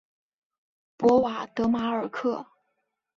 [0.97, 2.47] 博瓦德马尔克。